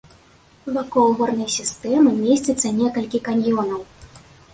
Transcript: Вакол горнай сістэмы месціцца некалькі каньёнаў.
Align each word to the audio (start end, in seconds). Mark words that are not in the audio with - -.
Вакол 0.77 1.11
горнай 1.19 1.51
сістэмы 1.57 2.13
месціцца 2.21 2.67
некалькі 2.79 3.21
каньёнаў. 3.29 3.85